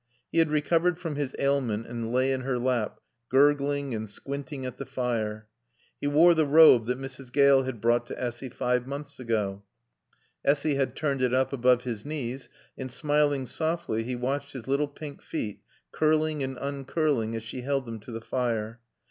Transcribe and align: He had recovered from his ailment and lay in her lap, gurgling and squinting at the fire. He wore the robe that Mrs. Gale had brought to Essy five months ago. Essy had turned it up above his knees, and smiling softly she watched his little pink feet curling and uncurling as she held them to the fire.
He 0.31 0.39
had 0.39 0.49
recovered 0.49 0.97
from 0.97 1.13
his 1.15 1.35
ailment 1.37 1.85
and 1.85 2.11
lay 2.11 2.31
in 2.33 2.41
her 2.41 2.57
lap, 2.57 2.99
gurgling 3.29 3.93
and 3.93 4.09
squinting 4.09 4.65
at 4.65 4.77
the 4.79 4.85
fire. 4.87 5.47
He 5.99 6.07
wore 6.07 6.33
the 6.33 6.47
robe 6.47 6.87
that 6.87 6.97
Mrs. 6.97 7.31
Gale 7.31 7.61
had 7.65 7.79
brought 7.79 8.07
to 8.07 8.19
Essy 8.19 8.49
five 8.49 8.87
months 8.87 9.19
ago. 9.19 9.61
Essy 10.43 10.73
had 10.73 10.95
turned 10.95 11.21
it 11.21 11.35
up 11.35 11.53
above 11.53 11.83
his 11.83 12.03
knees, 12.03 12.49
and 12.75 12.89
smiling 12.91 13.45
softly 13.45 14.03
she 14.03 14.15
watched 14.15 14.53
his 14.53 14.67
little 14.67 14.87
pink 14.87 15.21
feet 15.21 15.59
curling 15.91 16.41
and 16.41 16.57
uncurling 16.59 17.35
as 17.35 17.43
she 17.43 17.61
held 17.61 17.85
them 17.85 17.99
to 17.99 18.11
the 18.11 18.21
fire. 18.21 18.79